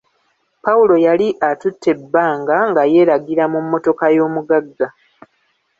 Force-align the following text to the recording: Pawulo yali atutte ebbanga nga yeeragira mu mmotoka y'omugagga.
Pawulo 0.63 0.95
yali 1.07 1.27
atutte 1.49 1.87
ebbanga 1.95 2.57
nga 2.69 2.83
yeeragira 2.93 3.43
mu 3.53 3.59
mmotoka 3.63 4.05
y'omugagga. 4.15 4.87